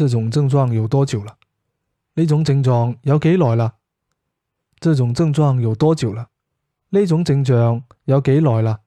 [0.00, 1.36] 这种症状有多久了？
[2.14, 3.74] 呢种症状有几耐啦？
[4.78, 6.30] 这种症状有多久了？
[6.88, 8.80] 呢种症状有几耐啦？